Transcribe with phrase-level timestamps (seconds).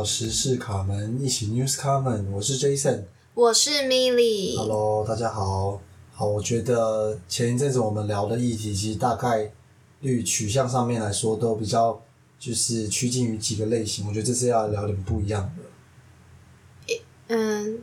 [0.00, 3.02] 到时事卡门，一起 News 卡门，我是 Jason。
[3.34, 4.56] 我是 Milly。
[4.56, 5.78] Hello，大家好。
[6.10, 9.52] 好，我觉得前一阵子我们聊的议题，其实大概
[10.00, 12.00] 率取向上面来说，都比较
[12.38, 14.08] 就是趋近于几个类型。
[14.08, 15.52] 我觉得这次要聊点不一样
[16.88, 16.94] 的。
[17.28, 17.80] 嗯，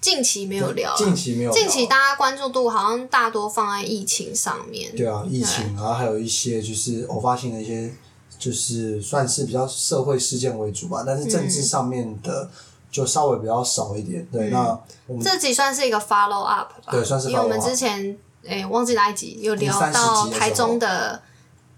[0.00, 1.52] 近期没有聊啊，近期没有。
[1.52, 4.90] 近期大家关注度好像大多放在疫情上面。
[4.96, 7.94] 对啊，疫情，然后还有一些就是偶发性的一些，
[8.40, 12.50] 就是算是比较社会事件为主吧，但是政治上面的
[12.90, 14.26] 就稍微比较少一点。
[14.32, 14.76] 对，那
[15.06, 21.20] 我们这集算是一个 follow up 吧，对算是因为我们之前诶、忘记哪一集有聊到台中的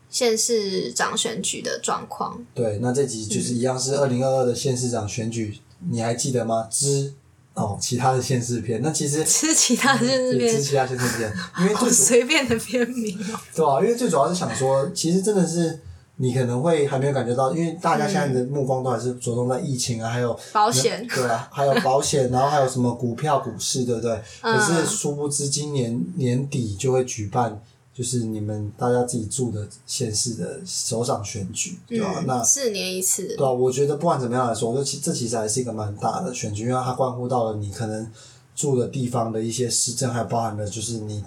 [0.09, 2.41] 县市长选举的状况。
[2.55, 5.59] 对，那这集就是一样是二零二二的县市长选举，
[5.91, 6.69] 你还记得吗？
[6.71, 7.13] 之
[7.55, 15.81] 哦，其他的县市片，那其实 吃其他县市片，对之其他县市片，因为 好最随便的片名哦、对啊，因为最主要是想说，其实真的是
[16.23, 24.23] 你可能会还没有感觉到，因为大家现在的目光都还是着重在疫情啊，还有保险 对啊，还有保险，然后还有什么股票、股市，对不对？
[24.43, 27.61] 嗯可是殊不知今年年底就会举办，
[27.93, 33.35] 就是你们大家自己住的县市的首长选举，对吧、那嗯，四年一次。
[33.37, 38.09] 对啊，我觉得不管怎么样来说，我觉得其这其实还是一个蛮大的选举，因为它关乎到了你可能
[38.55, 41.25] 住的地方的一些市政，还有包含了就是你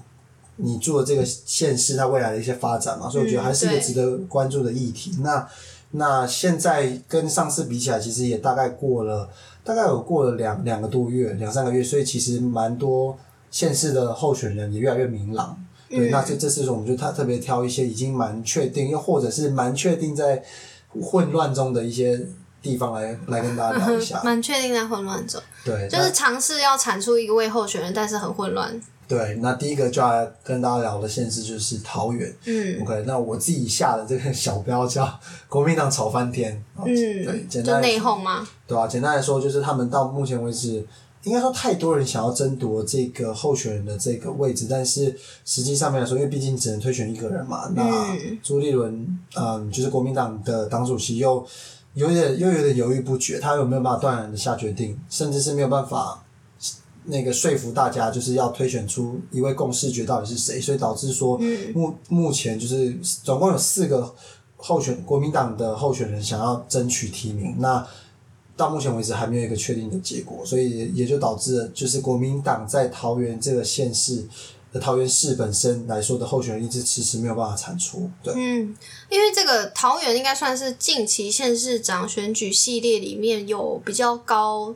[0.57, 5.11] 你做的这个县市它未来的一些发展嘛，所以我觉得还是一个值得关注的议题。
[5.21, 5.47] 那
[5.91, 9.29] 那现在跟上次比起来，其实也大概过了
[9.63, 13.17] 大概有过了两两个多月，两三个月，所以其实蛮多
[13.49, 15.57] 县市的候选人也越来越明朗。
[15.89, 20.43] 对，嗯那这这次我们就特特别挑一些已经蛮确定，又或者是蛮确定在
[21.01, 22.19] 混乱中的一些
[22.61, 24.21] 地方来来跟大家聊一下。
[24.25, 28.81] 蛮确定在混乱中，对，就是尝试要产出一位候选人，但是很混乱。
[29.07, 32.33] 那对，那第一个就要跟大家聊的县市就是桃园。
[32.45, 35.07] 嗯 OK，那我自己下的这个小标叫
[35.47, 36.63] 国民党吵翻天。
[36.77, 38.47] 嗯对，嗯，简就内单来说讧吗？
[38.67, 40.85] 对啊，简单来说就是他们到目前为止，
[41.23, 47.83] 应该说太多人想要争夺这个候选人的这个位置，但是实际上面来说，因为毕竟只能推选一个人嘛，那
[48.13, 51.45] 嗯朱立伦，嗯，就是国民党的党主席又
[51.93, 56.21] 有点又有点犹豫不决，他有没有办法断然的下决定，甚至是没有办法。
[57.05, 61.71] 那个说服大家就是要推选出一位共视觉到底是谁，所以导致说嗯。
[61.73, 64.13] 目目前就是总共有四个
[64.57, 67.85] 候选国民党的候选人想要争取提名，那
[68.57, 74.25] 到目前为止还没有一个确定的结果，所以也也就导致了就是国民党在桃园这个县市
[74.71, 78.75] 的桃园市本身来说的候选人一直迟迟没有办法产出，对，嗯，
[79.09, 84.73] 因为这个桃园应该算是近期县市长选举系列里面有比较高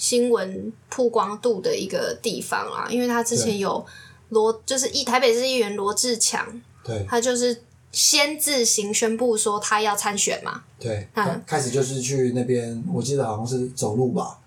[0.00, 3.84] 新闻曝光度的一个地方啊，因为他之前有
[4.30, 7.62] 罗，就是一台北市议员罗志强，对他就是
[7.92, 14.38] 先自行宣布说他要参选嘛，对，嗯开开始就是去那边，我记得好像是走路吧，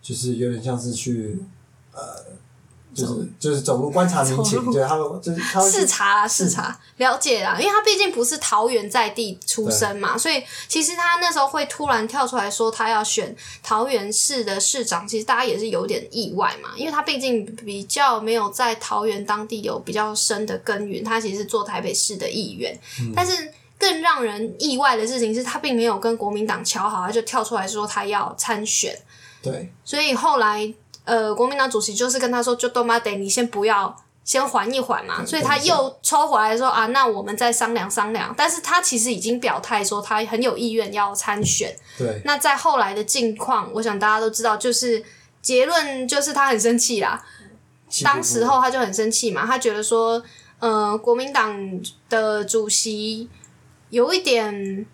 [0.00, 1.38] 就是有点像是去
[1.92, 2.23] 呃。
[2.94, 22.78] 就是就是走路观察民情，走路对他们就是他视察啦，视察了解啦，因为他毕竟不是桃园在地出身嘛，所以其实他那时候会突然跳出来说他要选桃园市的市长，其实大家也是有点意外嘛，因为他毕竟比较没有在桃园当地有比较深的根源，他其实是做台北市的议员，
[23.14, 23.52] 但是。
[23.76, 28.96] 更让人意外的事情是他并没有跟国民党瞧好，他就跳出来说他要参选，
[29.42, 30.72] 对所以后来，
[31.04, 33.94] 呃，国民党主席就是跟他说，就都妈得你先不要，
[34.24, 35.24] 先缓一缓嘛。
[35.24, 38.34] 所以他又抽回来说啊，那我们再商量商量。
[38.36, 41.76] 但是他其实已经表态说他很有意愿要参选。
[41.98, 45.04] 对那在后来的境况，我想大家都知道，就是
[45.42, 47.22] 结论就是他很生气啦。
[48.02, 50.20] 当时候他就很生气嘛，他觉得说，
[50.58, 53.28] 呃，国民党的主席
[53.90, 54.86] 有一点，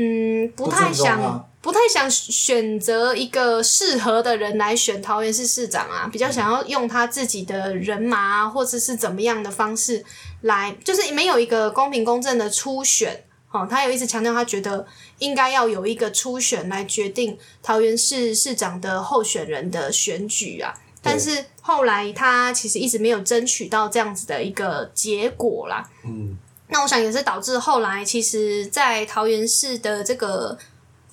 [0.00, 10.04] 嗯，不太想，他不太想选择一个适合的人来选桃园市市长啊，比较想要用他自己的人马啊，或者是怎么样的方式
[10.42, 13.24] 来，就是没有一个公平公正的初选。
[13.50, 14.86] 哦，他有一直强调，他觉得
[15.18, 20.72] 应该要有一个初选来决定桃园市市长的候选人的选举啊。
[21.00, 25.88] 但是后来他其实一直没有争取到这样子的一个结果啦。
[26.04, 26.36] 嗯，
[26.68, 30.56] 那我想也是导致后来其实，在桃园市的这个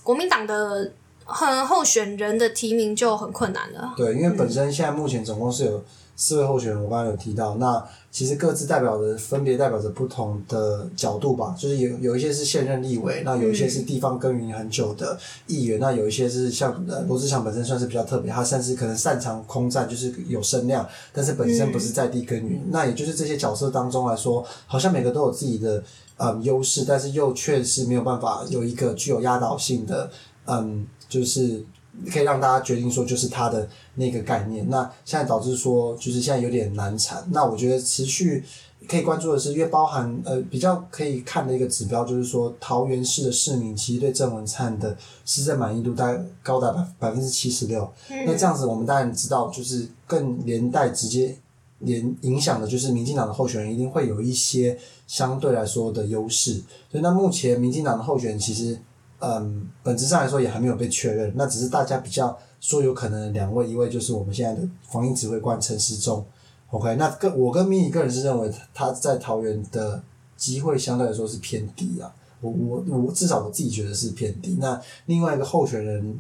[0.04, 0.92] 国民党的
[1.24, 3.94] 候候选人的提名就很困难了。
[3.96, 5.84] 对，因为本身现在目前总共是有
[6.16, 15.18] 四位候选人，我刚刚有提到，那其实各自代表的分别代表着不同的角度吧，就是有有一些是现任立委，那有一些是地方耕耘很久的
[15.48, 25.84] 议员，那有一些是像呃罗志祥本身算是比较特别，他甚至可能擅长空战，就是有声量，但是本身不是在地耕耘，那也就是这些角色当中来说，好像每个都有自己的
[26.18, 30.10] 嗯优势，但是又确实没有办法有一个具有压倒性的
[30.46, 31.64] 嗯就是
[32.12, 34.70] 可以让大家决定说就是他的那个概念。
[34.70, 37.28] 那现在导致说就是现在有点难产。
[37.32, 38.44] 那我觉得持续
[38.88, 44.96] 可以关注的是，因为包含呃比较可以看的一个指标就是说，桃园市的市民其实对郑文灿的
[45.26, 47.92] 施政满意度大概高达百百分之七十六。
[48.26, 51.38] 那这样子我们当然知道，就是更连带直接。
[51.80, 54.76] 连影响的就是民进党的候选人一定会有一些
[55.08, 56.54] 相对来说的优势，
[56.90, 58.80] 所以那目前民进党的候选人其实，
[59.20, 66.26] 嗯，本质上来说也还没有被确认，那只是大家比较说有可能两位，一位就是我们现在的防疫指挥官陈时中
[66.72, 70.02] ，OK，那跟我跟咪咪个人是认为他在桃园的
[70.36, 76.20] 机会相对来说是偏低啊，我我我至少我自己觉得是偏低，那另外一个候选人。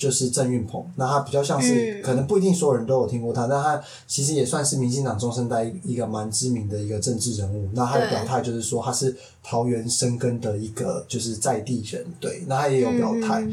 [0.00, 7.68] 就是郑运鹏，那他比较像是，可能不一定所有人都有听过他，但他其实也算是民进党中生代一个蛮知名的一个政治人物。
[7.74, 13.46] 那他的表态就是说，他是桃园生根的一个就是在地人，对，那他也有表态。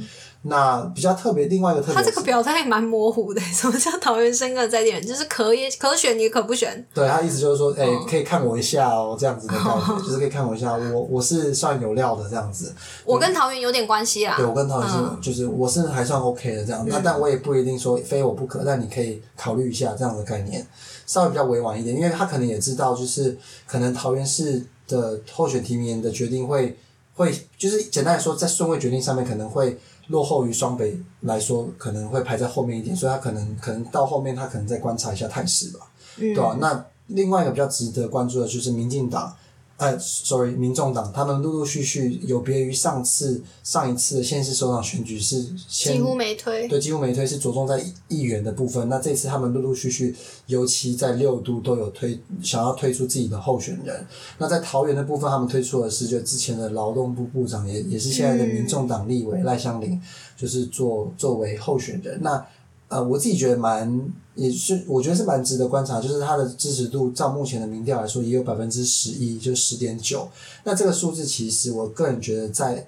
[0.50, 3.42] 那比较特别，另外一个特别，他这个表态蛮模糊的。
[3.54, 5.06] 什么叫桃园生根在地人？
[5.06, 6.86] 就是可也可选，也可不选。
[6.94, 12.74] 对他意思就是说，哎，可以看我一下哦，这样子的感觉， 就是可以看我一下，我我是算有料的这样子。
[13.04, 14.36] 我跟桃园有点关系啦。
[14.38, 16.86] 对，我跟桃园是，就是我是还算 OK 的这样。
[16.88, 20.66] 那但我也不一定说非我不可，但你可以考虑一下这样的概念，
[21.06, 26.78] 稍微比较委婉一点，因为他可能也知道，就是可能桃园市的候选提名的决定会
[27.16, 29.78] 会，就是简单来说，在顺位决定上面可能会。
[30.08, 35.88] 落后于双北来说，可能会排在后面一点，所以他可能可能到后面，他可能再观察一下态势吧，
[36.18, 36.58] 对吧？
[36.60, 39.36] 那另外一个比较值得关注的就是民进党。
[39.78, 48.90] 呃，sorry，民众党他们陆陆续续有别于上次上一次的县市首长选举是几乎没推，对，几乎没推，是着重在议员的部分。
[48.90, 50.16] 那这次他们陆陆续续，
[50.48, 54.04] 尤其在六都都有推，想要推出自己的候选人。
[54.40, 60.02] 那在桃园的部分，他们推出的是就之前的劳动部部长，也也是现在的民众党立委赖香林，
[60.36, 62.20] 就是做作为候选人。
[62.24, 62.44] 那
[62.90, 70.28] 呃，我自己觉得蛮，也是我觉得是蛮值得观察，就是他的支持度，照目前的民调来说，也有百分之十一，就十点九。
[70.64, 72.88] 那这个数字其实我个人觉得，在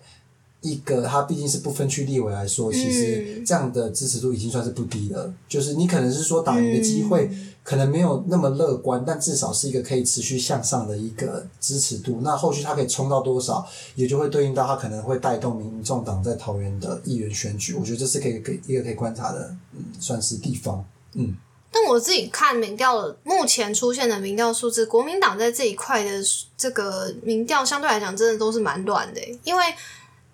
[0.62, 5.34] 一个他毕竟是不分区立委来说，其实这样的支持度已经算是不低了。
[5.48, 7.30] 就是你可能是说打赢的机会。
[7.62, 12.20] 可能没有那么乐观，但至少是一个可以持续向上的一个支持度。
[12.24, 13.64] 那后续它可以冲到多少，
[13.94, 17.76] 也就会对应到它可能会带动民众党在桃园的议员选举。
[17.76, 20.84] 我觉得这是可以给一个可以观察的，嗯，算是地方。
[21.14, 21.36] 嗯。
[21.72, 26.10] 但我自己看民调，目前出现的民调数字，国民党在这一块的
[26.58, 29.64] 这个民调相对来讲，真的都是蛮乱的，因为。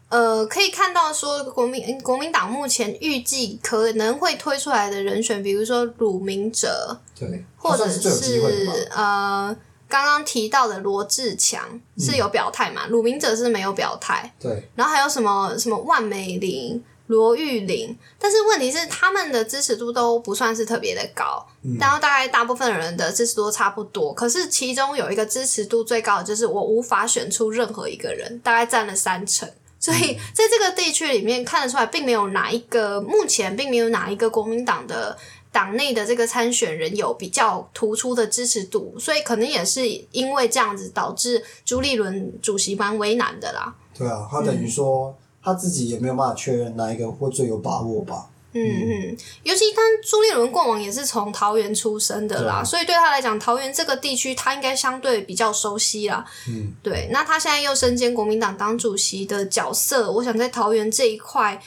[0.07, 9.56] 呃，可以看到说，国民国民党目前预计可能会推出来的人选，比如说鲁明哲，对，或者是呃，
[9.90, 12.86] 刚刚提到的罗志强是有表态嘛？
[12.88, 14.69] 鲁明哲是没有表态，对。
[14.75, 21.46] 然后还有什么什么万美玲、罗玉玲，但是问题是他们的支持度都不算是特别的高，
[21.80, 24.13] 然后大概大部分人的支持度差不多。
[24.13, 29.50] 可是其中有一个支持度最高的，就是我无法选出任何一个人，大概占了三成。
[29.86, 35.16] 所以在这个地区里面看得出来，并没有哪一个目前并没有哪一个国民党的
[35.52, 43.75] 党内的这个参选人有比较突出的支持度，所以可能也是因为这样子导致朱立伦主席蛮为难的啦。
[43.96, 48.25] 对啊，他等于说他自己也没有办法确认哪一个会最有把握吧。
[48.57, 56.25] 嗯嗯，尤其他朱立伦过往也是从桃园出生的啦，所以对他来讲，桃园这个地区他应该相对比较熟悉啦。
[56.47, 61.62] 嗯，对，那他现在又身兼国民党党主席的角色，我想在桃园这一块，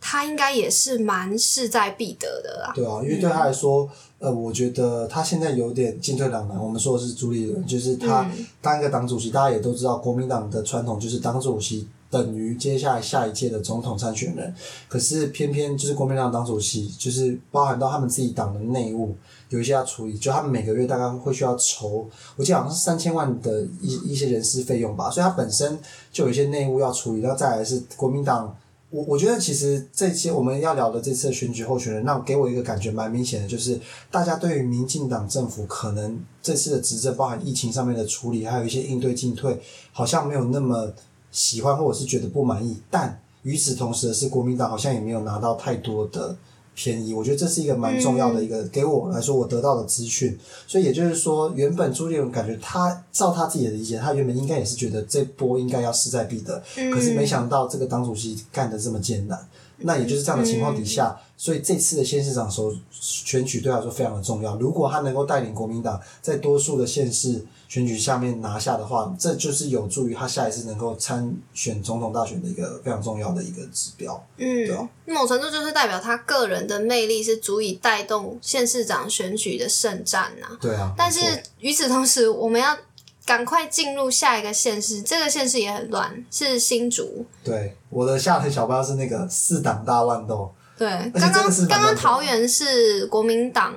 [0.00, 2.72] 他应该也是蛮势在必得的啦。
[2.74, 3.86] 对啊，因为对他来说，
[4.18, 6.58] 呃，我觉得他现在有点进退两难。
[6.58, 8.26] 我们说的是朱立伦，就是他
[8.62, 11.86] 当一个党主席，大家也都知道，国民党的传统就是党主席。
[12.12, 14.54] 等于接下来下一届的总统参选人，
[14.86, 19.16] 可是偏偏就是国民党党主席，就是包含到他们自己党的内务，
[19.48, 25.78] 有一些要处理，就他们每个月大概会需要筹，我记得好像是三千万的一一些人事费用吧，所以他本身
[26.12, 28.54] 就有一些内务要处理，然后再来是国民党，
[28.90, 39.58] 我我觉得其实这些我们要聊的这次选举候选人，那给我一个感觉蛮明显的，就是大家对于民进党政府可能这次的执政，包含疫情上面的处理，还有一些应对进退，
[39.92, 40.92] 好像没有那么。
[41.32, 46.36] 喜欢或者是觉得不满意，但与此同时的是，国民党好像也没有拿到太多的
[46.74, 47.12] 便宜。
[47.12, 50.38] 我觉得这是一个蛮重要的一个，给我来说我得到的资讯。
[50.66, 56.62] 所以也就是说，原本朱立伦感觉他照他自己的理解，他原本应该也是觉得这波应该要势在必得，
[56.92, 59.48] 可是没想到这个党主席干的这么艰难。
[59.84, 64.56] 那也就是这样的情况底下，所以这次的县市长首选举对他来说非常的重要。
[64.58, 74.22] 如果他能够带领国民党在多数的县市选举下面拿下的话，这就是有助于他下一次能够参选总统大选的一个非常重要的一个指标。
[74.36, 82.76] 对啊嗯，某程度就是代表他个人的魅力是足以带动县市长选举的胜战呐、对啊，但是与此同时，我们要
[83.24, 87.24] 赶快进入下一个县市，这个县市也很乱，是新竹。
[87.42, 90.52] 对我的下台小标是那个四党大乱斗。
[90.76, 93.74] 对，且刚刚刚刚桃园是国民党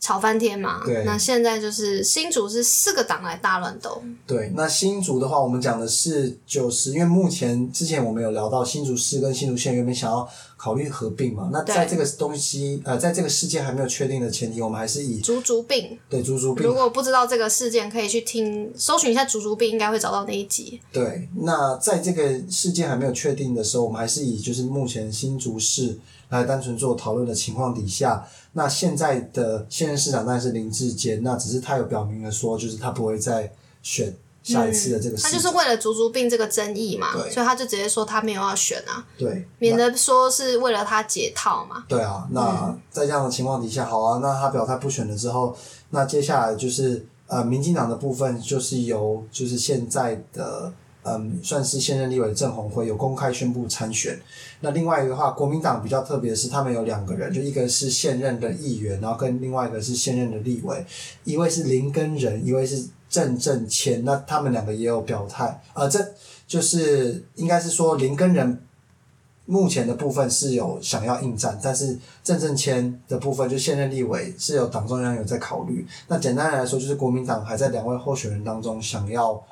[0.00, 4.00] 吵翻天嘛对，那现在就是新竹是四个党来大乱斗。
[4.26, 20.80] 对，那新竹的话，我们讲的是九十因为目前之前我们有聊到新竹市跟新竹县原本想要考虑合并嘛，那在这个东西呃，在这个事件还没有确定的前提，我们还是以竹竹病，对竹竹病如果不知道这个事件，可以去听搜寻一下竹竹病，应该会找到那一集。
[20.92, 25.98] 对，那在这个事件还没有确定的时候，我们还是以就是目前新竹市
[26.30, 41.84] 来单纯做讨论的情况底下，那现在的现任市长当然是林志坚，那只是他有表明了说，就是他不会再选下一次的这个他就是为了竹竹并这个争议嘛，所以他就直接说他没有要选啊，对，免得说是为了他解套嘛。
[41.88, 45.56] 对啊，那在这样的情况底下，好啊，那他表态不选了之后，
[45.90, 50.72] 那接下来就是呃，民进党的部分就是由就是现在的
[51.08, 54.18] 嗯，算是现任立委郑红辉有公开宣布参选。
[54.60, 60.84] 那另外一个话，国民党比较特别的是，他们有两个人，就一个是现任的议员，然后跟另外一个是现任的立委，
[61.24, 64.04] 一位是林根仁，一位是郑正谦。
[64.04, 66.04] 那他们两个也有表态，呃，这
[66.46, 68.60] 就是应该是说林根仁
[69.46, 75.86] 目前的部分是有想要应战，但是郑正谦的部分就现任立委是有党中央有在考虑。
[76.08, 79.42] 那简单来说，就是国民党还在两位候选人当中想要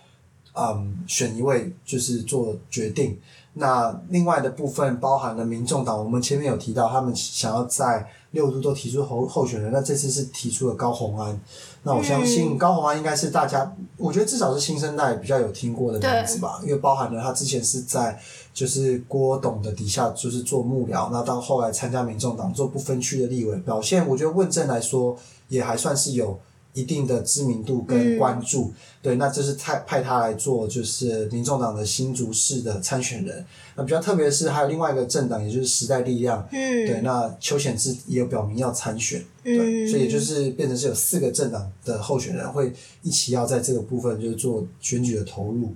[0.57, 3.19] 嗯选一位，就是做决定。
[3.59, 11.41] 那另外的部分包含了民众党，我们前面有提到，他们想要在六都都提出候候选人，那这次是提出了高红安。
[11.83, 18.21] 那我相信高红安应该是大家，我觉得至少是新生代比较有听过的名字吧，因为包含了他之前是在
[18.53, 25.17] 就是郭董的底下就是做幕僚，那到后来参加民众党做不分区的立委，表现我觉得问政来说
[25.49, 26.39] 也还算是有
[26.77, 28.73] 一定的知名度跟关注。
[29.01, 33.45] 对，那这是派派他来做就是民众党的新竹市的参选人。
[33.75, 36.47] 那比较特别的是，还有另外一个政党，也就是时代力量。
[36.53, 39.25] 嗯，对，那邱显志也有表明要参选。
[39.43, 45.73] 对，嗯所以也就是变成是有四个政党的候选人会一起要在这个部分就是做选举的投入。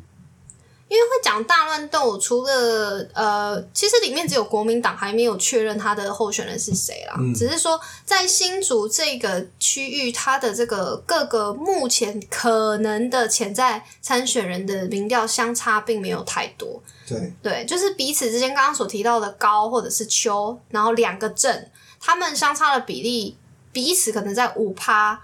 [0.91, 7.15] 因为会讲大乱斗，除了呃，其实里面只有国民党还没有确认他的候选人是谁啦。
[7.17, 16.83] 嗯只是说在新竹这个区域，它的这个各个目前可能的潜在参选人的民调相差并没有太多。
[17.07, 21.71] 对，对，就是彼此之间刚刚所提到的高或者是丘，然后两个镇，
[22.01, 23.37] 他们相差的比例
[23.71, 25.21] 彼此可能在五趴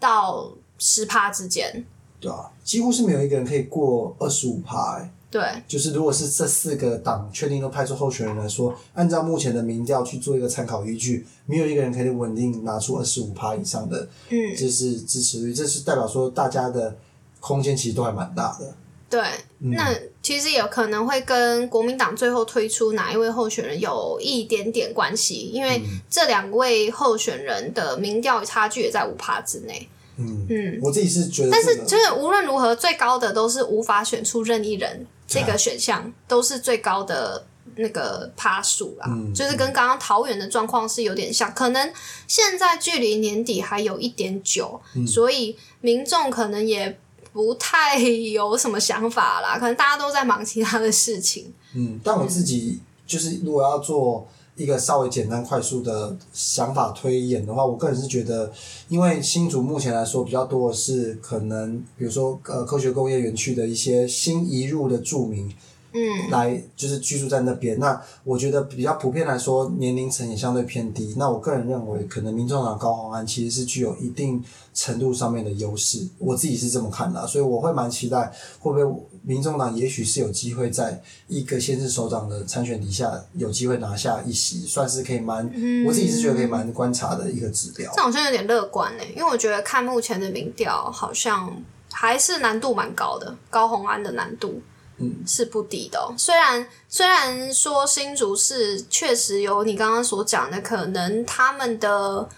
[0.00, 1.86] 到十趴之间。
[2.20, 4.98] 对啊，几乎是没有一个人可以过二十五趴。
[4.98, 16.96] 欸对，就是如果是这四个党确定都派出候选人来说，按照目前的民调去做一个参考依据，没有一个人可以稳定拿出二十五趴以上的，嗯，就是支持率，这是代表说大家的
[17.40, 18.74] 空间其实都还蛮大的。
[19.10, 19.20] 对，
[19.60, 29.86] 嗯那其实有可能会跟国民党最后推出哪一位候选人有一点点关系，因为嗯这两位候选人的民调差距也在五趴之内。
[30.18, 37.46] 嗯，嗯，我自己是觉得、但这个，是就是无论如何，最高的都是无法选出任意人这啊个 选项，都是最高的
[37.76, 39.06] 那个趴数啦。
[39.08, 41.92] 嗯就是跟刚刚桃园的状况是有点像，可能
[42.26, 46.98] 现在距离年底还有一点久，嗯所以民众可能也
[47.32, 51.52] 不太有什么想法啦，可能大家都在忙其他的事情。
[51.74, 54.26] 嗯，但我自己就是如果要做
[54.58, 58.52] 一个稍微简单快速的想法推演的话，我个人是觉得，
[58.88, 65.48] 因为新竹目前来说比较多的是可能，比如说呃科学工业园区的一些新移入的住民，
[65.92, 67.78] 嗯，来就是居住在那边。
[67.78, 71.14] 那我觉得比较普遍来说，年龄层也相对偏低。
[71.16, 74.42] 那我个人认为，可能民众党高虹安其实是具有一定
[74.74, 78.30] 程度上面的优势，我自己是这么看的啊、所以我会蛮期待，
[78.60, 85.44] 会不会民众党也许是有机会在一个县市首长的参选底下有机会拿下一席，算是可以蛮，
[85.86, 88.02] 我自己是觉得可以蛮观察的一个指标这。
[88.02, 91.50] 好像有点乐观呢、因为我觉得看目前的民调，好像
[91.90, 94.60] 还是难度蛮高的，高红安的难度。
[95.00, 102.28] 嗯，是不低的哦、虽然虽然说新竹市确实有你刚刚所讲的，可能他们的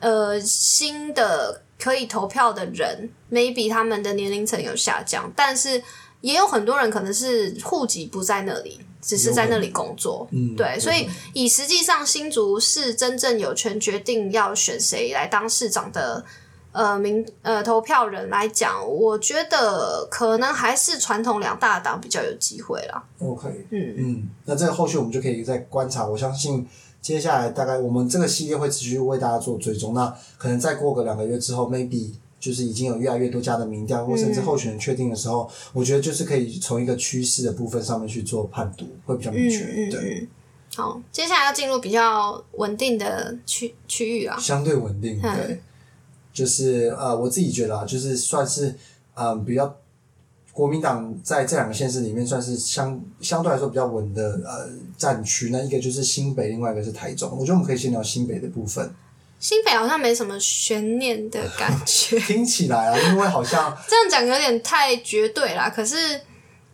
[0.00, 5.82] 呃新的可以投票的人，maybe 他们的年龄层有下降，但是
[6.20, 10.26] 也有很多人可能是户籍不在那里，只是在那里工作。
[10.32, 16.24] 嗯，对，所以以实际上新竹市真正有权决定要选谁来当市长的
[16.76, 23.02] 呃民呃投票人来讲，我觉得可能还是传统两大党比较有机会啦。
[23.18, 26.06] OK，嗯嗯，那这个后续我们就可以再观察。
[26.06, 26.68] 我相信
[27.00, 29.94] 接下来大概我们这个系列会持续为大家做追踪。
[29.94, 39.64] 那可能再过个两个月之后，maybe 就是已经有越来越多家的民调，或甚至候选人确定的时候，我觉得就是可以从一个趋势的部分上面去做判读，会比较明确。
[39.90, 40.28] 对，嗯。
[40.76, 44.36] 好，接下来要进入比较稳定的区区域啊。
[44.38, 45.18] 相对稳定。
[45.22, 45.62] 嗯对，
[46.36, 48.68] 就是呃，我自己觉得啊，就是算是
[49.14, 49.74] 嗯、呃比较。
[50.52, 54.66] 国民党在这两个县市里面算是相相对来说比较稳的呃
[54.96, 57.30] 战区，那一个就是新北，另外一个是台中。
[57.32, 58.90] 我觉得我们可以先聊新北的部分。
[59.38, 65.68] 新北好像没什么悬念的感觉， 听起来啊，因为好像 这样讲有点太绝对啦。
[65.68, 66.18] 可是，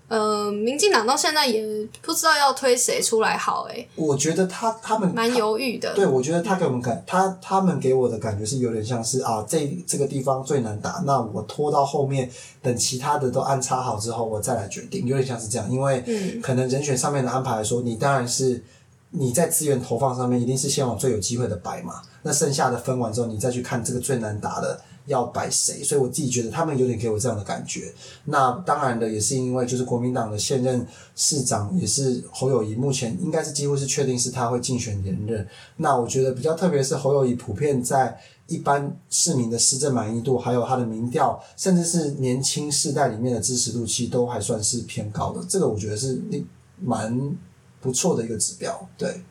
[0.09, 5.94] 呃，民进党到现在也不知道要推谁出来好、欸，我觉得他他们蛮犹豫的。
[5.94, 12.30] 对，我觉得他给我们感，他他们给我的感觉是有点像是啊，这这个地方最难打，那我拖到后面，
[12.61, 16.40] 等其他的都安插好之后，我再来决定，有点像是这样，因为嗯。
[16.42, 18.62] 可能人选上面的安排来说，你当然是
[19.11, 27.92] 你在资源投放上面一定是先往最有机会的摆嘛，那剩下的分完之后，你再去看这个最难打的要摆谁，所以我自己觉得他们有点给我这样的感觉。
[28.25, 35.47] 那当然的也是因为就是国民党的现任市长也是侯友谊，目前应该是几乎是确定是他会竞选连任。
[35.76, 45.42] 那我觉得比较特别是侯友谊普遍在一般市民的施政满意度，还有他的民调，甚至是年轻世代里面的支持度，其实都还算是偏高的。
[45.49, 46.21] 这个我觉得是
[46.78, 47.37] 蛮
[47.80, 48.88] 不错的一个指标。
[48.99, 49.23] 对，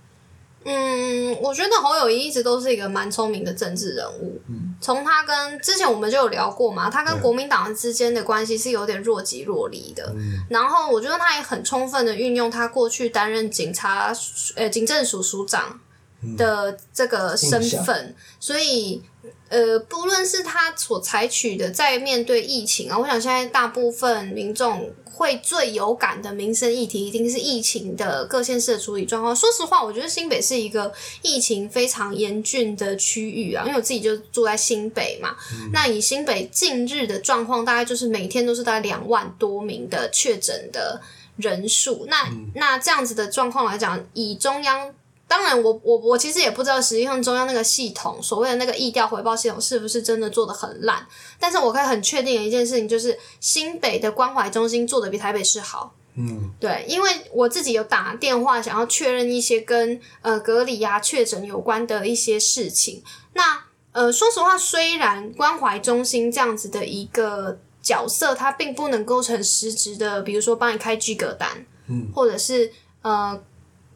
[0.64, 4.40] 嗯，我觉得侯友谊一直都是一个蛮聪明的政治人物。
[4.48, 10.14] 嗯，从他跟之前我们就有聊过嘛，他跟对国民党之间的关系是有点若即若离的。
[10.16, 10.46] 嗯。
[10.50, 14.14] 然后我觉得他也很充分的运用他过去担任警察
[14.56, 15.80] 呃警政署署长
[16.38, 19.02] 的这个身份，所以
[19.52, 29.36] 呃，不论是他所采取的在面对疫情啊，我想现在大部分民众会最有感的民生议题，一定是疫情的各县市的处理状况。
[29.36, 30.90] 说实话，我觉得新北是一个
[31.22, 35.36] 疫情非常严峻的区域啊，因为我自己就住在新北嘛。
[35.74, 41.02] 那以新北近日的状况，大概就是每天都是大概两万多名的确诊的
[41.36, 42.06] 人数。
[42.08, 44.94] 那、那这样子的状况来讲，以中央。
[45.32, 51.08] 当然我，我我其实也不知道，实际上中央那个系统，所谓的那个议调回报系统，是不是真的做的很烂？
[51.40, 55.96] 但是我可以很确定的一件事情，就是新北的关怀中心做的比台北市好。
[56.16, 63.02] 嗯对，因为我自己有打电话想要确认一些跟呃隔离啊、确诊有关的一些事情。
[63.32, 63.64] 那
[63.94, 72.70] 呃，说实话，虽然关怀中心这样子的一个角色，它并不能构成实质的，比如说帮你开居格单，嗯，或者是
[73.02, 73.42] 呃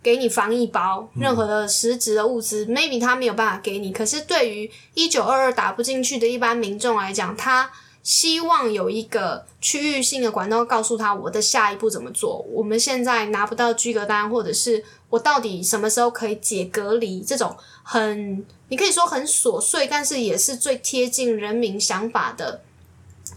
[0.05, 3.91] 给你防疫包，任何的实质的物资、m a y b e 他没有办法给你。
[3.91, 7.71] 可是对于一九二二打不进去的一般民众来讲，他
[8.03, 12.45] 希望有一个区域性的管道告诉他我的下一步怎么做。
[12.51, 17.21] 我们现在拿不到居隔单，或者是我到底什么时候可以解隔离？
[17.21, 22.61] 这种很你可以说很琐碎，但是也是最贴近人民想法的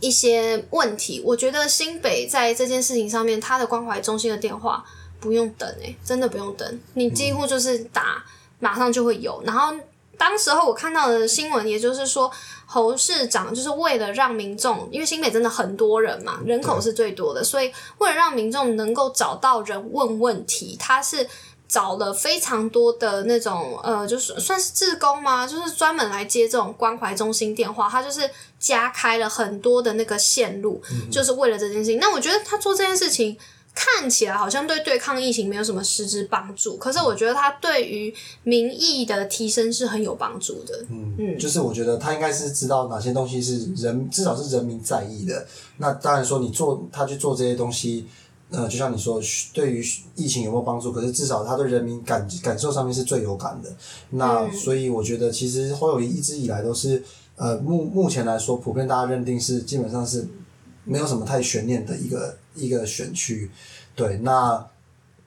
[0.01, 1.23] 一些问题。
[1.25, 4.85] 我觉得新北在这件事情上面，他的关怀中心的电话
[5.21, 8.25] 不用等诶、真的不用等，你几乎就是打，
[8.59, 9.43] 马上就会有。
[9.45, 9.75] 然后
[10.17, 12.31] 当时候我看到的新闻，也就是说。
[12.71, 21.27] 侯市长就是为了让民众，因为新北真的很多人嘛，人口是最多的，所以为了让民众能够找到人问问题，他是
[21.67, 25.47] 找了非常多的那种呃，就是算是志工吗？
[25.47, 28.29] 就是专门来接这种关怀中心电话，他就是
[28.59, 30.79] 加开了很多的那个线路，
[31.11, 31.99] 就是为了这件事情。
[31.99, 33.35] 那我觉得他做这件事情。
[33.81, 38.12] 看起来好像对对抗疫情没有什么实质帮助，可是我觉得他对于
[38.43, 40.85] 民意的提升是很有帮助的。
[40.91, 45.47] 嗯，嗯就是我觉得他应该是知道哪些东西是人，至少是人民在意的。
[45.77, 48.09] 那当然说你做他去做这些东西，
[48.51, 49.21] 呃，就像你说，
[49.53, 49.87] 对于
[50.17, 50.91] 疫情有没有帮助？
[50.91, 53.71] 可是至少他对人民感感受上面是最有感的。
[54.11, 57.01] 那、嗯所以我觉得其实侯友谊一直以来都是，
[57.37, 60.27] 呃，目目前来说，普遍大家认定是基本上是
[60.85, 63.51] 没有什么太悬念的一个一个选区。
[63.94, 64.66] 对，那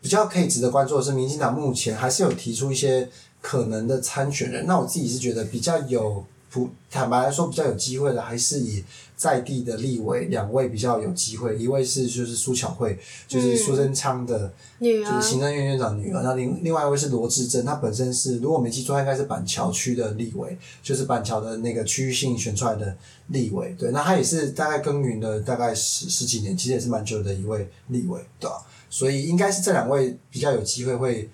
[0.01, 3.09] 比较可以值得关注的是，民进党目前还是有提出一些
[3.41, 4.65] 可能的参选人。
[4.65, 8.83] 那我自己是觉得比较有普坦白来说比较有机会的，还是以
[9.15, 15.09] 在地的立委两位比较有机会，一位是就是苏巧慧，就是苏贞昌的，女儿。
[15.09, 28.57] 就是行政院院长女儿，那另另外一位是罗志珍，她本身是如果我没记错，她应该是板桥区的立委，就是板桥的那个区域性选出来的立委，对，那她也是大概耕耘了大概十十几年，其实也是蛮久的一位立委，对吧、
[28.89, 31.29] 所以应该是这两位比较有机会会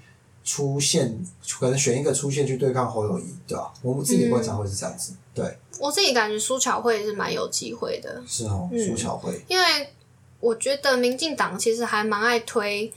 [0.48, 1.14] 出现，
[1.60, 8.80] 可能选一个出现去对抗侯友谊，对吧、我们自己的观察会是这样子，对，我自己感觉苏巧慧是蛮有机会的，是哦，嗯。
[8.88, 9.66] 苏巧慧，因为
[10.40, 12.94] 我觉得民进党其实还蛮爱推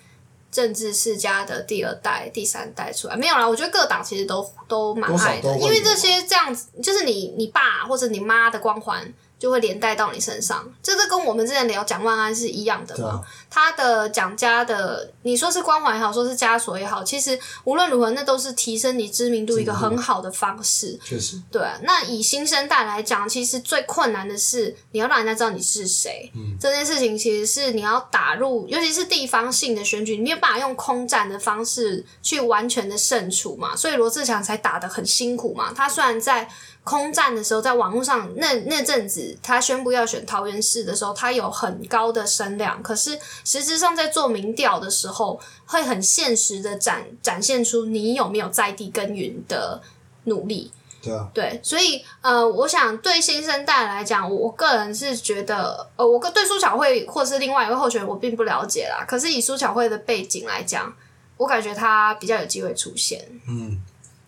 [0.53, 3.17] 政治世家的第二代、第三代出来。
[3.17, 9.13] 没有啦，我觉得各党其实都都蛮爱的，因为这些这样子，就是你你爸或者你妈的光环。
[9.41, 13.23] 就会连带到你身上，这个跟我们之前聊蒋万安是一样的嘛。
[13.49, 20.97] 他的蒋家的，你说是光环也好，说是枷锁也好，其实无论如何，那都是提升你知名度一个很好的方式。
[21.03, 26.31] 确实，对，那以新生代来讲，其实最困难的是你要让人家知道你是谁。
[26.35, 35.73] 嗯这件事情其实是你要打入，尤其是地方性的选举，你没有办法用空战的方式去完全的胜出嘛，所以罗志祥才打得很辛苦嘛。
[35.75, 36.47] 他虽然在
[36.83, 49.81] 空战的时候，在网络上那那阵子，他宣布要选桃园市的时候，他有很高的声量，可是实质上在做民调的时候，会很现实的展展现出你有没有在地耕耘的
[50.25, 50.73] 努力。
[51.03, 59.03] 对啊，对，所以呃，我想对新生代来讲，我我个人是觉得，呃，我个对苏巧慧或是另外一位候选人，我并不了解啦。
[59.09, 60.95] 可是以苏巧慧的背景来讲，
[61.39, 63.27] 我感觉她比较有机会出现。
[63.49, 63.81] 嗯，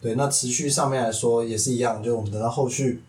[0.02, 3.00] 对，那持续上面来说也是一样，就是我们等到后续，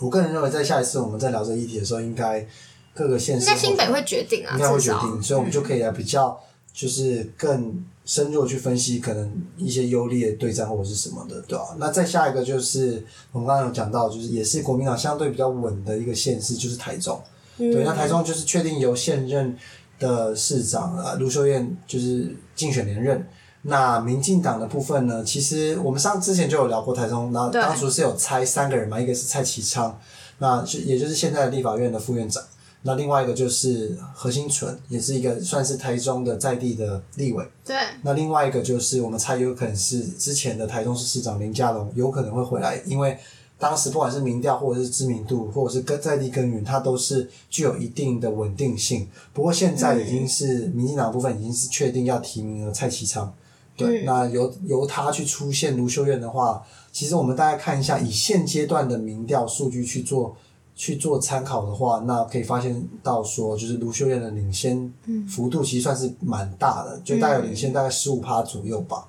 [0.00, 2.44] 我个人认为在下一次我们在聊这个议题的时候，应该
[2.92, 6.36] 各个县市应该新北会决定啊，应该会决定，所以我们就可以来比较，
[6.74, 17.22] 就是更深入的去分析可能一些优劣对战或者是什么的，对吧、那再下一个就是我们刚刚有讲到，就是也是国民党相对比较稳的一个县市，就是台中。
[17.58, 19.56] 嗯对，那台中就是确定由现任
[19.98, 23.26] 的市长啊卢秀燕就是竞选连任。
[23.68, 29.98] 那民进党的部分呢，其实我们上之前就有聊过台中，那对当初是有猜三个人嘛，一个是蔡其昌，
[30.38, 32.40] 那就也就是现在的立法院的副院长，
[32.82, 37.44] 那另外一个就是何新纯，也是一个算是台中的在地的立委。
[37.64, 43.18] 对，那另外一个就是我们猜有可能是之前的台中市市长林佳龙有可能会回来，因为
[43.58, 49.08] 当时不管是民调或者是知名度，或者是跟在地耕耘，它都是具有一定的稳定性。
[49.32, 53.34] 不过现在已经是民进党部分已经是确定要提名了蔡其昌，
[53.76, 60.36] 对，那由由他去出现卢秀燕的话，其实我们大概看一下，以现阶段的民调数据去做。
[60.78, 64.92] 去做参考的话，那可以发现到说，就是卢秀燕的领先
[65.26, 69.08] 幅度其实算是蛮大的，就大概有领先大概十五趴左右吧。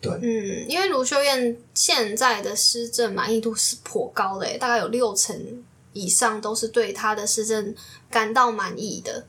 [0.00, 5.40] 对嗯，因为卢秀燕现在的施政满意度是颇高的，大概有六成
[5.92, 7.72] 以上都是对她的施政
[8.10, 9.24] 感到满意的，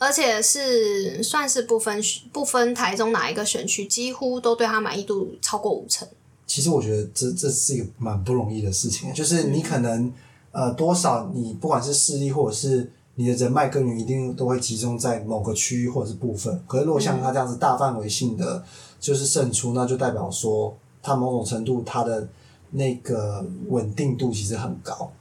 [0.00, 6.08] 而且是算是不分不分台中哪一个选区，几乎都对他满意度超过五成。
[6.46, 10.10] 其实我觉得这这是一个蛮不容易的事情，就是你可能
[10.52, 16.64] 呃多少你不管是势力或者是你的人脉根源，一定都会集中在某个区域或者是部分。
[16.66, 18.64] 可是如果像他这样子大范围性的
[18.98, 22.26] 就是胜出，那就代表说他某种程度他的
[22.70, 25.12] 那个稳定度其实很高。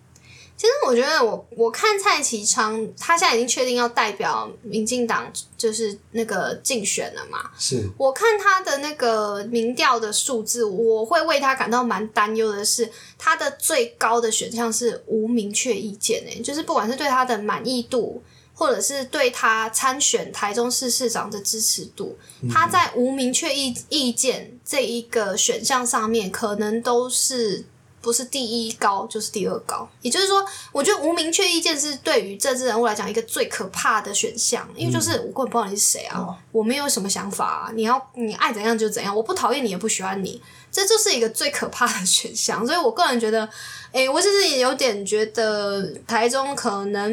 [0.60, 7.50] 其实我觉得我我看蔡其昌，他现在已经确定要代表民进党，就是那个竞选了嘛。
[7.58, 18.22] 是，我看他的那个民调的数字，我会为他感到蛮担忧的是，他的最高的选项是无明确意见诶，就是不管是对他的满意度，
[18.54, 22.17] 或者是对他参选台中市市长的支持度，
[22.52, 27.63] 他在无明确意意见这一个选项上面，可能都是。
[28.02, 36.36] 不是第一高就是第二高，也就是说，我觉得无明确意见是对于政治人物来讲一个最可怕的选项，因为就是我根本不知道你是谁啊，哦。
[36.52, 42.66] 我没有什么想法、啊，你要你爱怎样就怎样，我不讨厌你也不喜欢你，这就是一个最可怕的选项。
[42.66, 43.48] 所以我个人觉得，
[43.92, 47.12] 诶、我其实也有点觉得台中可能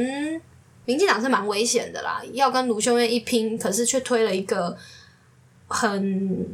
[0.84, 4.76] 民进党是蛮危险的啦，要跟卢秀燕一拼，可是却推了一个
[5.66, 6.46] 很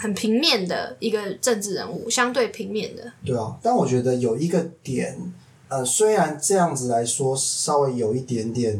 [0.00, 3.12] 很平面的一个政治人物，相对平面的。
[3.24, 5.16] 对啊，但我觉得有一个点，
[5.68, 8.74] 呃，虽然这样子来说稍微有一点点，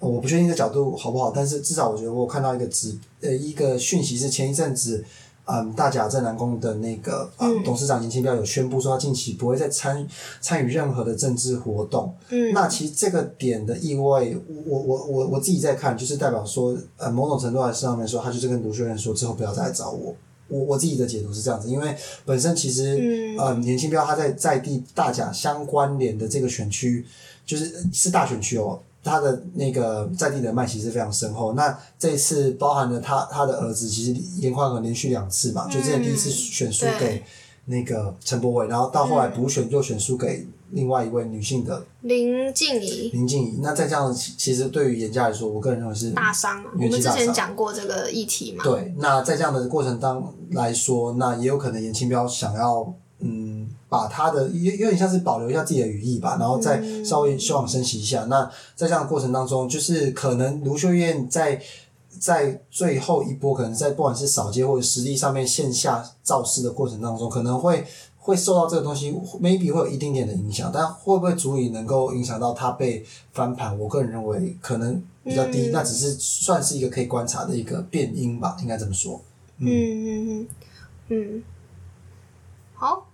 [0.00, 5.04] 呃我不确定这角度好不好，但是至少我觉得我看到一个指呃一个讯息是前一阵子，
[5.46, 10.06] 嗯，大甲镇南宫的那个呃、嗯董事长严清标有宣布说他近期不会再参
[10.40, 12.12] 参与任何的政治活动。
[12.30, 20.14] 嗯，那其实这个点的意味，我我我我自己在看，就是代表说，呃，某种程度来上面说，他就是跟卢秀燕说之后不要再来找我。
[20.48, 27.04] 我我自己的解读是这样子，因为本身其实，嗯呃，年轻标他在在地大甲相关联的这个选区，
[27.46, 31.54] 就是是大选区哦，他的那个在地人脉其实非常深厚。
[31.54, 37.22] 那这一次包含了他他的儿子，其实严宽和连续两次嘛，就之前第一次选输对给
[37.66, 43.58] 那个陈柏伟，然后到后来补选又选输给另外一位女性的林静怡林静怡。
[43.62, 48.64] 那再这样，其其实对于严家来说，我个人认为是大伤啊，我们之前讲过这个议题嘛。
[48.64, 58.24] 对，那在这样的过程当来说，那也有可能严清标想要嗯，把他的有有点像是保留一下自己的语义吧，然后再稍微休养生息一下。
[58.24, 61.58] 那在这样的过程当中，就是可能卢秀燕在
[62.24, 67.84] 在最后一波，可能在不管是扫街或者实力上面线下造势的过程当中，可能会。
[68.26, 73.78] 会受到这个东西，maybe 会有一丁点的影响，但会不会足以能够影响到它被翻盘？
[73.78, 79.20] 我个人认为可能比较低，嗯那只是算是一个可以观察的一个变因吧，应该这么说。
[79.58, 80.08] 嗯嗯
[80.40, 80.48] 嗯
[81.08, 81.44] 嗯，
[82.72, 83.06] 好，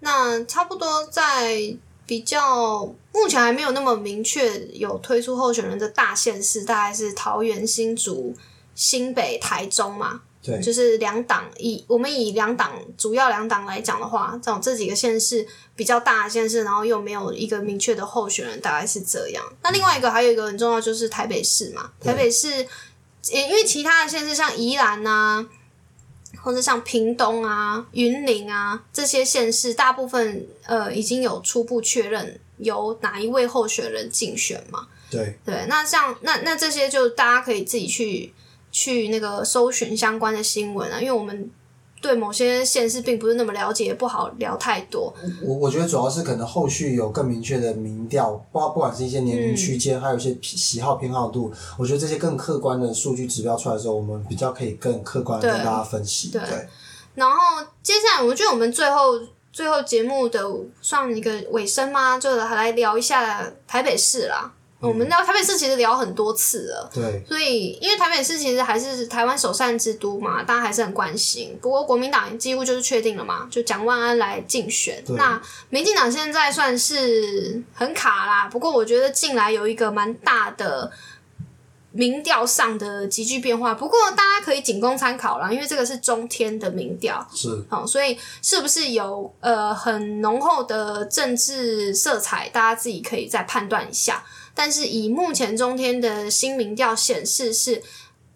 [0.00, 1.74] 那差不多在
[2.06, 8.34] 比较目前还没有那么明确有推出候选人的大县市，大概是桃园、新竹、
[8.74, 10.22] 新北、台中嘛。
[10.42, 19.42] 对，就是两党以我们以两党主要两党来讲的话，这种这几个县市比较大的县市，然后又没有一个明确的候选人，大概是这样。
[19.62, 22.50] 那另外一个还有一个很重要就是台北市嘛，台北市，
[23.32, 25.46] 呃因为其他的县市像宜兰啊，
[26.44, 34.86] 或者像屏东啊、云林啊这些县市，大部分呃已经有初步确认由哪一位候选人竞选嘛。
[35.10, 38.34] 对，对，那像那那这些就大家可以自己去
[38.70, 41.50] 去那个搜寻相关的新闻啊，因为我们
[42.04, 45.10] 对某些县市并不是那么了解，也不好聊太多。
[45.42, 56.28] 我我觉得主要是可能后续有更明确的民调，不不管是一些年龄区间，还有一些喜喜好偏好度，我觉得这些更客观的数据指标出来的时候，我们比较可以更客观的跟大家分析。
[56.28, 56.68] 对对，
[57.14, 57.36] 然后
[57.82, 59.18] 接下来，我觉得我们最后
[59.50, 60.44] 最后节目的
[60.82, 64.52] 算一个尾声嘛，就来聊一下台北市啦。
[64.86, 66.90] 我们聊台北市其实聊很多次了。
[66.92, 71.58] 对，所以，因为台北市其实还是台湾首善之都嘛，大家还是很关心。
[71.60, 75.02] 不过国民党几乎就是确定了嘛，就蒋万安来竞选。
[75.08, 80.90] 那民进党现在算是很卡啦，不过我觉得近来有一个蛮大的
[81.92, 83.72] 民调上的急剧变化。
[83.74, 87.26] 不过大家可以仅供参考啦，因为这个是中天的民调。
[87.32, 94.24] 是，哦，所以是不是有呃很浓厚的政治色彩，大家自己可以再判断一下。
[94.54, 97.82] 但是以目前中天的新民调显示，是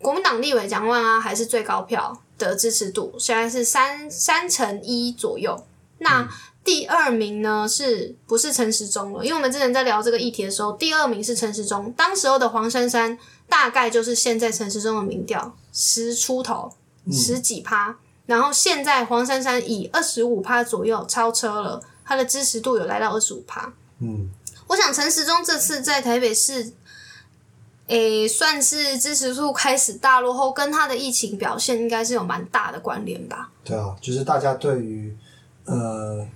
[0.01, 5.65] 国民党立委蒋万安还是最高票的支持度，现在是三三乘一左右。
[5.99, 6.29] 那
[6.65, 9.25] 第二名呢，是不是陈时中了？
[9.25, 16.73] 因为我们之前在聊这个议题的时候，第二名是陈时中，当时候的黄珊珊大概就是现在陈时中的民调十出头，
[17.11, 17.97] 十几趴。
[18.27, 23.73] 然后现在黄珊珊以二十五趴左右超车了，她的支持度有来到二十五趴。
[24.01, 24.29] 嗯，
[24.69, 26.73] 我想陈时中这次在台北市，
[27.87, 33.51] 诶，算是支持度开始大落后，跟他的疫情表现应该是有蛮大的关联吧。
[33.65, 35.17] 对啊，就是大家对于
[35.65, 36.27] 呃，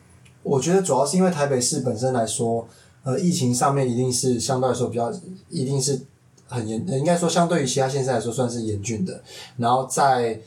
[0.43, 2.67] 我觉得主要是因为台北市本身来说，
[3.05, 5.13] 呃，疫情上面一定是相对来说比较，
[5.51, 6.01] 一定是
[6.49, 9.23] 很严，应该说相对于其他县市来说算是严峻的。
[9.59, 10.41] 然后在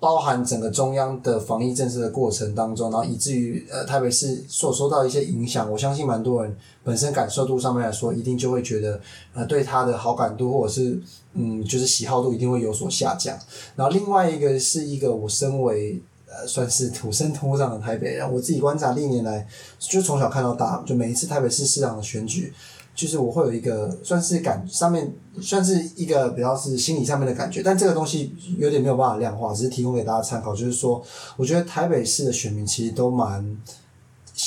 [0.00, 9.00] 包含整个中央的防疫政策的过程当中，然后以至于呃台北市所受到一些影响，我相信蛮多人本身感受度上面来说，一定就会觉得
[9.34, 11.00] 呃对他的好感度或者是
[11.34, 13.36] 嗯就是喜好度一定会有所下降。
[13.74, 19.44] 然后另外一个是一个我身为呃算是土生土长的台北人，我自己观察历年来
[19.80, 22.52] 就从小看到大，就每一次台北市市长的选举。
[22.98, 30.52] 就是我会有一个算是感上面算是一个比较是心理上面的感觉，但这个东西有点没有办法量化，只是提供给大家参考。
[30.52, 31.00] 就是说，
[31.36, 33.56] 我觉得台北市的选民其实都蛮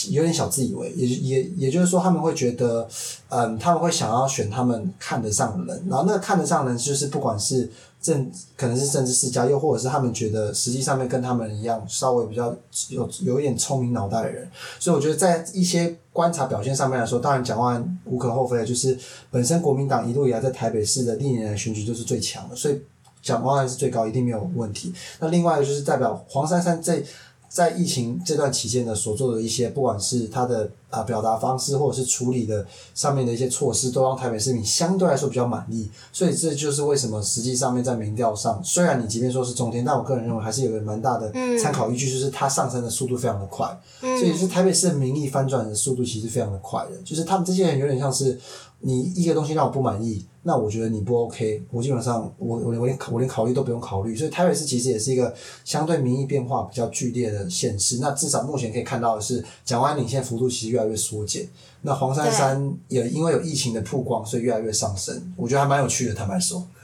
[0.10, 2.86] 有点小自以为，也也也就是说，他们会觉得，
[3.30, 12.56] 嗯，他们会想要选他们看得上的人，然后那个看得上的人就是不管是政可能是政治世家，又或者是他们觉得实际上面跟他们一样稍微比较
[12.90, 18.98] 有有一点聪明脑袋的人，所以我觉得在一些观察表现上面来说，当然蒋万安无可厚非的，就是
[19.30, 22.82] 本身国民党一路以来在台北市的历年来选举就是最强的，所以
[23.22, 24.92] 蒋万安是最高，一定没有问题。
[25.20, 27.04] 那另外就是代表黄珊珊在
[27.52, 35.90] 在疫情这段期间呢所做的一些，不管是他的啊、表达方式，或者是处理的上面的一些措施，都让台北市民相对来说比较满意。
[36.14, 41.30] 所以这就是为什么实际上面在民调上，虽然你即便说是中天，但我个人认为还是有个蛮大的
[41.62, 43.68] 参考依据，就是它上升的速度非常的快。
[44.02, 48.40] 嗯所以是台北市的民意翻转的速度其实非常的快的，就是他们这些人有点像是
[48.82, 54.16] 你一个东西让我不满意，那我觉得你不 OK，我基本上我我我连我连考虑都不用考虑。
[54.16, 58.00] 所以台北市其实也是一个相对民意变化比较剧烈的县市。
[58.00, 61.48] 那至少目前可以看到的是，蒋万领先幅度其实越来越缩减。
[61.84, 65.34] 那黄珊珊也因为有疫情的曝光，所以越来越上升。
[65.36, 66.66] 我觉得还蛮有趣的，坦白说。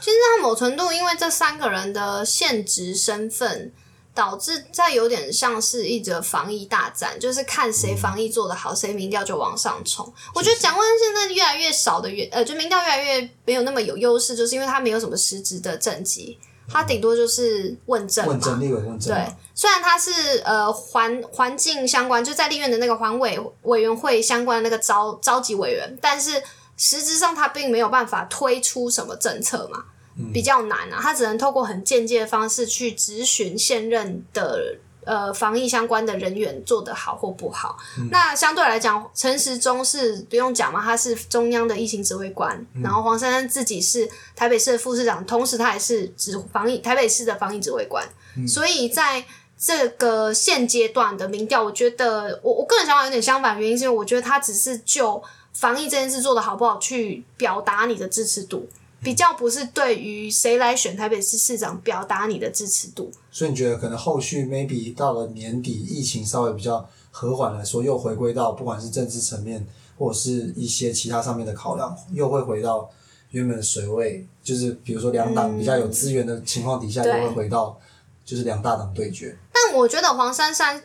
[0.00, 3.72] 其实在某程度因为这三个人的现职身份。
[4.14, 10.12] 导致在有点像是一则防疫大战，就是看谁防疫做得好，谁民调就往上冲。
[10.34, 19.14] 我觉得蒋万安现在越来越少的原，呃，就民调越来越没有那么有优势，就是因为他没有什么实质的政绩，他顶多就是问政问政，立委问政。
[19.14, 20.10] 对，虽然他是
[20.44, 26.42] 呃环环境相关，就在立院的那个环委委员会相关的那个召召集委员，但是
[26.76, 29.84] 实质上他并没有办法推出什么政策嘛。
[30.32, 37.76] 比较难啊，他只能透过很间接的方式去咨询现任的呃防疫相关的人员做得好或不好。
[38.10, 48.06] 那相对来讲，陈时中是不用讲嘛，他是中央的疫情指挥官，然后黄珊珊自己是台北市的副市长，同时他也是指防疫台北市的防疫指挥官。
[48.46, 49.24] 所以在
[49.58, 55.22] 这个现阶段的民调，我觉得我我个人想法有点相反，原因是因为我觉得他只是就
[55.52, 58.68] 防疫这件事做得好不好去表达你的支持度。
[59.02, 69.66] 比较不是对于谁来选台北市市长表达你的支持度，所以你觉得可能后续 maybe 到了年底，疫情稍微比较和缓来说，又回归到不管是政治层面
[69.98, 72.88] 或者是一些其他上面的考量，又会回到
[73.30, 77.78] 原本的水位，就是比如说两党比较有资源的情况底下，又会回到
[78.24, 79.36] 就是两大党对决。
[79.52, 80.82] 但我觉得黄珊珊。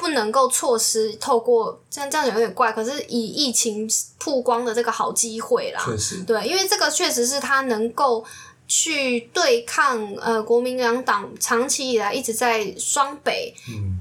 [0.00, 6.22] 不能够错失透过这样这样子有点怪，可是以疫情曝光的这个好机会啦，确实。
[6.22, 8.24] 对，因为这个确实是他能够
[8.68, 13.52] 去对抗呃国民两党长期以来一直在双北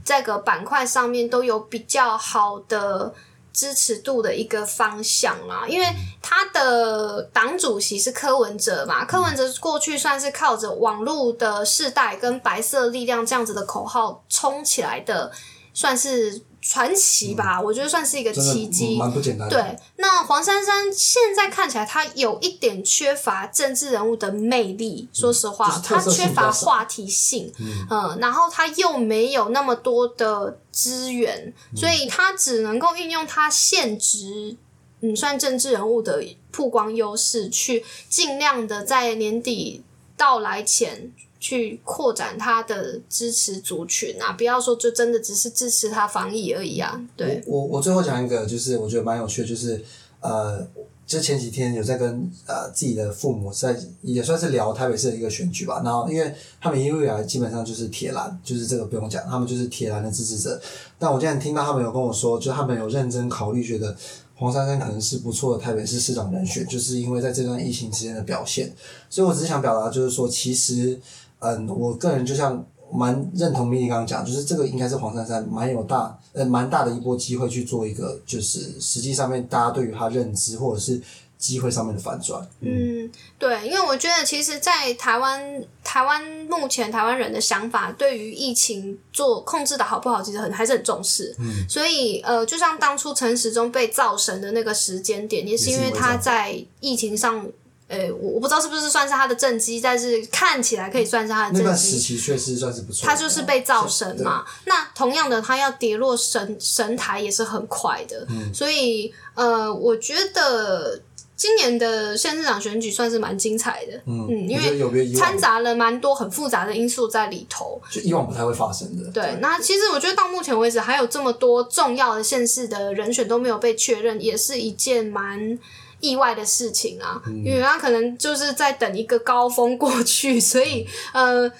[0.06, 3.12] 这个板块上面都有比较好的
[3.52, 5.88] 支持度的一个方向啦，因为
[6.22, 15.32] 他的党主席是柯文哲嘛，柯文哲过去算是靠着网络的世代跟白色力量这样子的口号冲起来的。
[15.78, 18.98] 算是传奇吧，我觉得算是一个奇迹。
[18.98, 19.48] 蛮不简单。
[19.48, 25.08] 对，那黄珊珊现在看起来，她有一点缺乏政治人物的魅力。
[25.14, 27.54] 说实话，她缺乏话题性。
[27.92, 34.58] 嗯，然后她又没有那么多的资源，所以她只能够运用她现职，
[35.02, 39.84] 嗯，算政治人物的曝光优势，去尽量的在年底
[40.18, 41.14] 到来前。
[41.40, 44.32] 去扩展他的支持族群啊！
[44.34, 47.00] 不要说就真的只是支持他防疫而已啊！
[47.16, 49.84] 对，我我最后讲一个，就是我觉得蛮有趣的，就是
[50.20, 50.68] 呃，
[51.06, 55.82] 就前几天有在跟呃自己的父母在也算是聊台北市的一个选举吧。
[55.86, 60.60] 然后因为他们一路以来基本上就是铁蓝，就是这个不用讲，他们就是铁蓝的支持者。
[60.98, 63.96] 但我现在听到他们有跟我说，就他们有认真考虑，觉得
[64.34, 68.74] 黄珊珊可能是不错的台北市市长人选，就是因为在这段疫情之间的表现。
[69.08, 71.00] 所以我只是想表达，就是说其实。
[71.40, 81.02] 嗯，我个人就像蛮认同米莉刚刚讲，就是这个应该是黄珊珊蛮有大呃蛮大的一波机会去做一个，就是实际上面大家对于他认知或者是
[81.38, 82.42] 机会上面的反转。
[82.62, 86.20] 嗯，对，因为我觉得其实，在台湾台湾
[86.50, 91.36] 目前台湾人的想法，对于疫情做控制的好不好，其实很还是很重视。
[91.40, 97.46] 嗯，所以呃，就像当初陈时中被造神的那个时间点，也是因为他在疫情上。
[97.88, 101.64] 呃，我我不知道是不是算是他的政绩，但是看起来可以算是他的政绩。
[101.64, 103.08] 那段时期确实算是不错。
[103.08, 108.26] 他就是被造神嘛，那同样的，他要跌落神神台也是很快的。
[108.30, 111.02] 嗯，所以呃，我觉得
[111.38, 113.94] 今年的县市长选举算是蛮精彩的。
[114.06, 119.10] 嗯，因为掺杂了蛮多很复杂的因素在里头，就以往不太会发生的。
[119.12, 125.58] 对，那其实我觉得到目前为止，还有这么多重要的县市的人选都没有被确认，也是一件蛮。
[126.00, 131.52] 意外的事情啊，因为他可能就是在等一个高峰过去， 所以呃，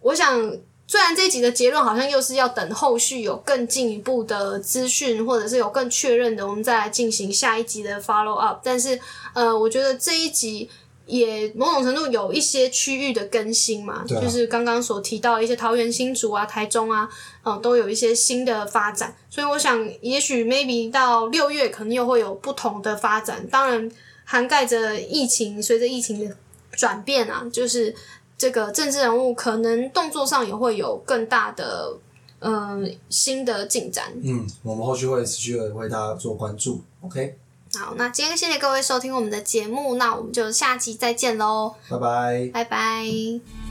[0.00, 0.56] 我想
[0.86, 8.60] 虽然这一集的结论好像又是要等后续有更进一步的资讯，或者是有更确认的，我们再来进行下一集的 follow up。
[8.62, 9.00] 但是
[9.34, 10.68] 呃，我觉得这一集。
[11.06, 17.08] 也某种程度有一些区域的更新嘛，就是刚刚所提到一些桃园新竹啊、台中啊，
[17.44, 23.46] 嗯，都有一些新的发展，所以我想，也许 maybe 到六月可能又会有不同的发展。
[23.48, 23.90] 当然，
[24.24, 26.36] 涵盖着疫情，随着疫情的
[26.70, 27.94] 转变啊，就是
[28.38, 31.98] 这个政治人物可能动作上也会有更大的
[32.38, 34.12] 嗯新的进展。
[34.22, 36.80] 嗯，我们后续会持续的为大家做关注。
[37.00, 37.36] OK。
[37.78, 43.61] 好，那今天谢谢各位收听我们的节目，那我们就下期再见喽，拜拜，拜拜。